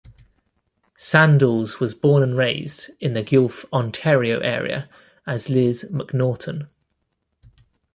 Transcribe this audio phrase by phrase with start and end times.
[0.97, 4.89] Sandals was born and raised in the Guelph, Ontario area
[5.27, 6.67] as Liz MacNaughton.